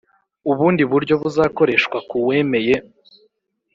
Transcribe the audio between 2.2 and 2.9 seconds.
wemeye